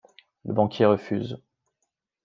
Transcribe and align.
Le 0.45 0.55
banquier 0.55 0.87
refuse. 0.87 1.37